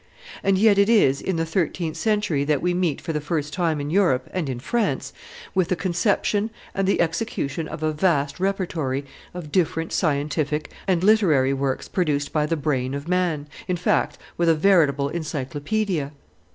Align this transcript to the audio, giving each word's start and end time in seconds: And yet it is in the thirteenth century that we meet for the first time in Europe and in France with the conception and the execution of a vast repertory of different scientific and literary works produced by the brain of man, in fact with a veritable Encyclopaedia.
And 0.43 0.57
yet 0.57 0.79
it 0.79 0.89
is 0.89 1.21
in 1.21 1.35
the 1.35 1.45
thirteenth 1.45 1.95
century 1.95 2.43
that 2.45 2.59
we 2.63 2.73
meet 2.73 2.99
for 2.99 3.13
the 3.13 3.21
first 3.21 3.53
time 3.53 3.79
in 3.79 3.91
Europe 3.91 4.27
and 4.33 4.49
in 4.49 4.59
France 4.59 5.13
with 5.53 5.67
the 5.67 5.75
conception 5.75 6.49
and 6.73 6.87
the 6.87 6.99
execution 7.01 7.67
of 7.67 7.83
a 7.83 7.93
vast 7.93 8.39
repertory 8.39 9.05
of 9.35 9.51
different 9.51 9.93
scientific 9.93 10.71
and 10.87 11.03
literary 11.03 11.53
works 11.53 11.87
produced 11.87 12.33
by 12.33 12.47
the 12.47 12.57
brain 12.57 12.95
of 12.95 13.07
man, 13.07 13.45
in 13.67 13.77
fact 13.77 14.17
with 14.37 14.49
a 14.49 14.55
veritable 14.55 15.09
Encyclopaedia. 15.09 16.11